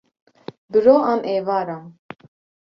bi 0.71 0.79
ro 0.85 0.95
an 1.11 1.19
êvaran 1.33 1.83